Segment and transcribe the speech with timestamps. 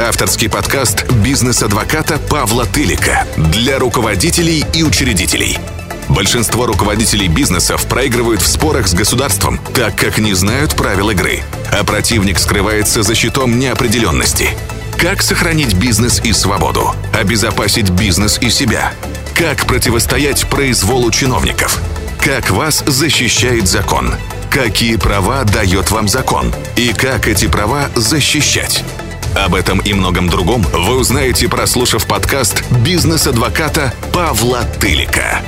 [0.00, 5.58] Авторский подкаст бизнес-адвоката Павла Тылика для руководителей и учредителей.
[6.08, 11.42] Большинство руководителей бизнесов проигрывают в спорах с государством, так как не знают правил игры,
[11.72, 14.50] а противник скрывается за щитом неопределенности.
[14.96, 16.94] Как сохранить бизнес и свободу?
[17.12, 18.92] Обезопасить бизнес и себя?
[19.34, 21.80] Как противостоять произволу чиновников?
[22.20, 24.14] Как вас защищает закон?
[24.48, 26.54] Какие права дает вам закон?
[26.76, 28.84] И как эти права защищать?
[29.36, 35.42] Об этом и многом другом вы узнаете, прослушав подкаст бизнес-адвоката Павла Тылика.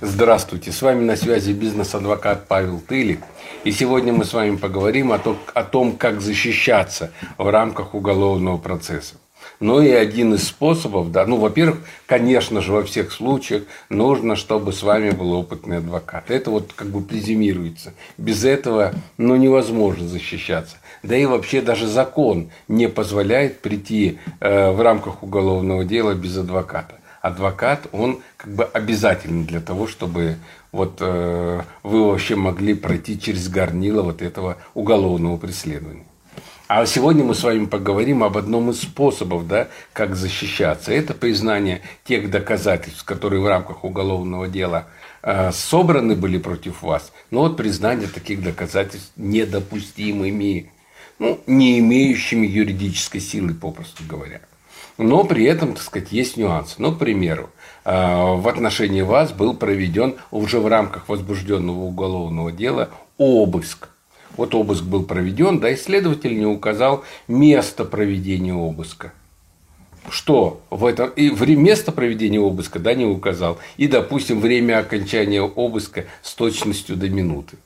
[0.00, 3.20] Здравствуйте, с вами на связи бизнес-адвокат Павел Тылик.
[3.62, 8.56] И сегодня мы с вами поговорим о том, о том, как защищаться в рамках уголовного
[8.56, 9.14] процесса.
[9.60, 14.72] Ну и один из способов, да, ну, во-первых, конечно же, во всех случаях нужно, чтобы
[14.72, 16.30] с вами был опытный адвокат.
[16.30, 17.92] Это вот как бы презюмируется.
[18.16, 20.78] Без этого, ну, невозможно защищаться.
[21.02, 26.94] Да и вообще даже закон не позволяет прийти э, в рамках уголовного дела без адвоката.
[27.20, 30.36] Адвокат, он как бы обязателен для того, чтобы
[30.72, 36.06] вот э, вы вообще могли пройти через горнило вот этого уголовного преследования.
[36.72, 40.92] А сегодня мы с вами поговорим об одном из способов, да, как защищаться.
[40.92, 44.86] Это признание тех доказательств, которые в рамках уголовного дела
[45.24, 47.10] э, собраны были против вас.
[47.32, 50.70] Но вот признание таких доказательств недопустимыми,
[51.18, 54.40] ну, не имеющими юридической силы, попросту говоря.
[54.96, 56.76] Но при этом, так сказать, есть нюансы.
[56.78, 57.50] Ну, к примеру,
[57.84, 63.88] э, в отношении вас был проведен уже в рамках возбужденного уголовного дела обыск
[64.36, 69.12] вот обыск был проведен, да, исследователь не указал место проведения обыска.
[70.08, 73.58] Что в этом и место проведения обыска, да, не указал.
[73.76, 77.58] И, допустим, время окончания обыска с точностью до минуты.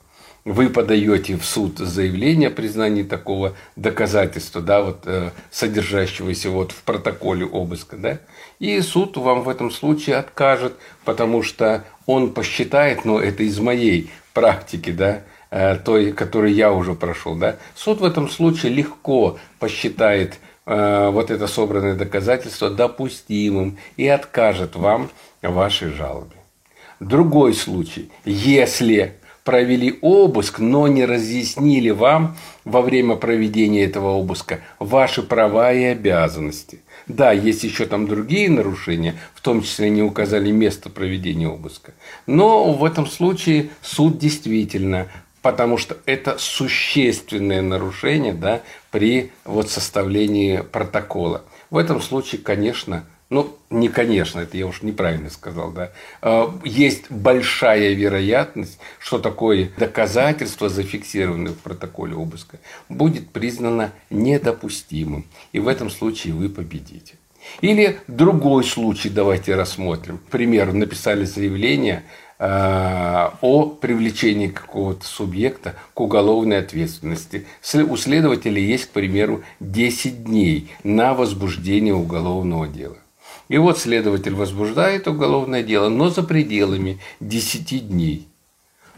[0.43, 6.83] Вы подаете в суд заявление о признании такого доказательства, да, вот, э, содержащегося вот в
[6.83, 8.19] протоколе обыска, да,
[8.59, 14.11] и суд вам в этом случае откажет, потому что он посчитает, но это из моей
[14.35, 15.23] практики, да,
[15.83, 21.47] той, который я уже прошел, да, суд в этом случае легко посчитает э, вот это
[21.47, 25.09] собранное доказательство допустимым и откажет вам
[25.41, 26.35] в вашей жалобе.
[26.99, 32.35] Другой случай, если провели обыск, но не разъяснили вам
[32.65, 36.81] во время проведения этого обыска ваши права и обязанности.
[37.07, 41.93] Да, есть еще там другие нарушения, в том числе не указали место проведения обыска.
[42.25, 45.07] Но в этом случае суд действительно
[45.45, 51.43] потому что это существенное нарушение да, при вот составлении протокола.
[51.69, 55.91] В этом случае, конечно, ну, не конечно, это я уж неправильно сказал, да,
[56.23, 62.57] а, есть большая вероятность, что такое доказательство, зафиксированное в протоколе обыска,
[62.89, 65.27] будет признано недопустимым.
[65.51, 67.17] И в этом случае вы победите.
[67.61, 70.17] Или другой случай давайте рассмотрим.
[70.17, 77.45] К примеру, написали заявление Э, о привлечении какого-то субъекта к уголовной ответственности.
[77.73, 82.97] У следователя есть, к примеру, 10 дней на возбуждение уголовного дела.
[83.47, 88.27] И вот следователь возбуждает уголовное дело, но за пределами 10 дней.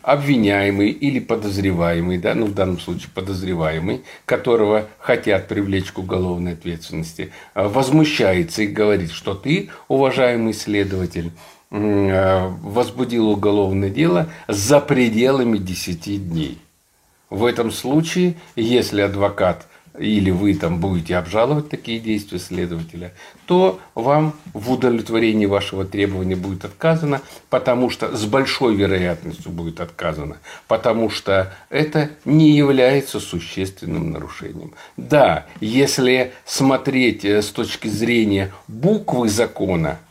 [0.02, 7.34] Обвиняемый или подозреваемый, да, ну в данном случае подозреваемый, которого хотят привлечь к уголовной ответственности,
[7.54, 16.30] э, возмущается и говорит, что ты, уважаемый следователь, Э, возбудил уголовное дело за пределами 10
[16.30, 16.60] дней.
[17.30, 19.68] В этом случае, если адвокат
[19.98, 23.14] или вы там будете обжаловать такие действия следователя,
[23.46, 30.38] то вам в удовлетворении вашего требования будет отказано, потому что с большой вероятностью будет отказано,
[30.68, 34.74] потому что это не является существенным нарушением.
[34.98, 40.00] Да, если смотреть э, с точки зрения буквы закона–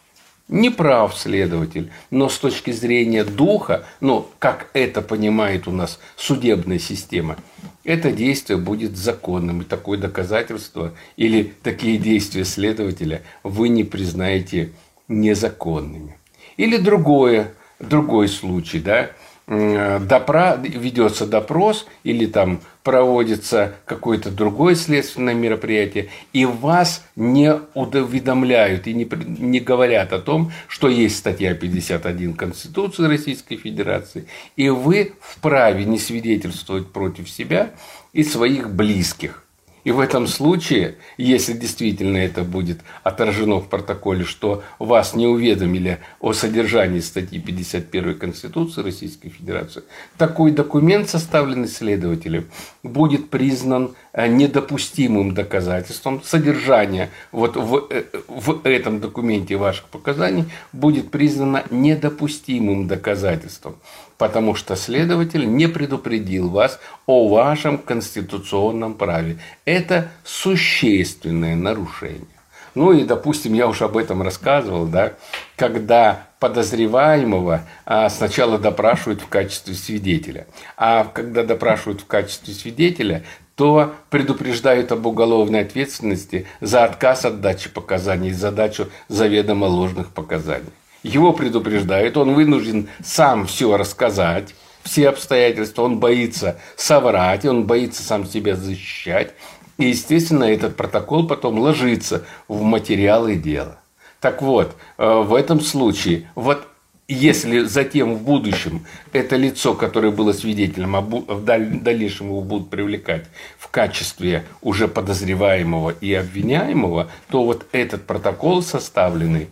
[0.48, 6.78] не прав следователь, но с точки зрения духа, ну, как это понимает у нас судебная
[6.78, 7.36] система,
[7.84, 9.62] это действие будет законным.
[9.62, 14.72] И такое доказательство или такие действия следователя вы не признаете
[15.08, 16.16] незаконными.
[16.56, 19.10] Или другое, другой случай, да,
[19.46, 20.56] допра...
[20.56, 29.08] ведется допрос или там проводится какое-то другое следственное мероприятие, и вас не уведомляют и не,
[29.38, 34.26] не говорят о том, что есть статья 51 Конституции Российской Федерации,
[34.56, 37.70] и вы вправе не свидетельствовать против себя
[38.12, 39.45] и своих близких.
[39.86, 46.00] И в этом случае, если действительно это будет отражено в протоколе, что вас не уведомили
[46.18, 49.84] о содержании статьи 51 Конституции Российской Федерации,
[50.18, 52.48] такой документ, составленный следователем,
[52.82, 61.12] будет признан э, недопустимым доказательством, содержание вот в, э, в этом документе ваших показаний будет
[61.12, 63.76] признано недопустимым доказательством,
[64.18, 69.38] потому что следователь не предупредил вас о вашем конституционном праве.
[69.64, 72.26] Это существенное нарушение.
[72.74, 75.14] Ну и, допустим, я уже об этом рассказывал, да,
[75.56, 80.46] когда подозреваемого а, сначала допрашивают в качестве свидетеля,
[80.76, 83.24] а когда допрашивают в качестве свидетеля,
[83.54, 90.72] то предупреждают об уголовной ответственности за отказ от дачи показаний, за дачу заведомо ложных показаний.
[91.06, 98.26] Его предупреждают, он вынужден сам все рассказать, все обстоятельства, он боится соврать, он боится сам
[98.26, 99.32] себя защищать.
[99.78, 103.78] И, естественно, этот протокол потом ложится в материалы дела.
[104.20, 106.66] Так вот, э, в этом случае, вот
[107.06, 113.26] если затем в будущем это лицо, которое было свидетелем, а в дальнейшем его будут привлекать
[113.58, 119.50] в качестве уже подозреваемого и обвиняемого, то вот этот протокол составленный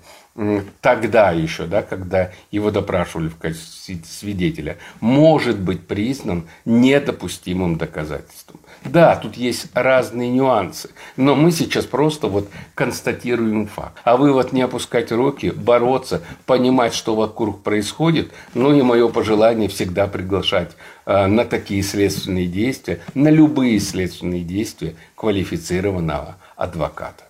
[0.80, 8.60] тогда еще, да, когда его допрашивали в качестве свидетеля, может быть признан недопустимым доказательством.
[8.84, 14.00] Да, тут есть разные нюансы, но мы сейчас просто вот констатируем факт.
[14.04, 19.68] А вы вот не опускать руки, бороться, понимать, что вокруг происходит, ну и мое пожелание
[19.68, 20.72] всегда приглашать
[21.06, 27.24] э, на такие следственные действия, на любые следственные действия квалифицированного адвоката.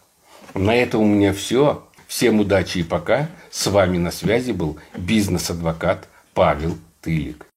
[0.55, 1.85] На этом у меня все.
[2.15, 3.29] Всем удачи и пока.
[3.51, 7.49] С вами на связи был бизнес-адвокат Павел Тылик.